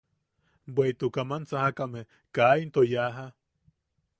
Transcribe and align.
Bweʼituk 0.73 1.15
aman 1.21 1.43
sajakame 1.49 2.01
kaa 2.35 2.53
into 2.63 2.81
yaaja. 2.93 3.27